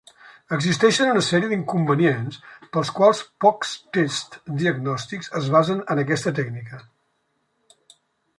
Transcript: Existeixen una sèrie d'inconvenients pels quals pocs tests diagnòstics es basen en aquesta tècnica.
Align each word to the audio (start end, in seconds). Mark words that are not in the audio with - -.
Existeixen 0.55 1.09
una 1.15 1.21
sèrie 1.25 1.49
d'inconvenients 1.51 2.39
pels 2.77 2.93
quals 3.01 3.21
pocs 3.45 3.75
tests 3.99 4.41
diagnòstics 4.63 5.31
es 5.43 5.51
basen 5.59 5.85
en 5.97 6.03
aquesta 6.07 6.35
tècnica. 6.43 6.83